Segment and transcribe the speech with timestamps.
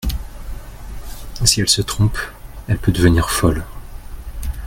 [1.45, 2.17] Si elle se trompe,
[2.67, 3.63] elle peut devenir folle.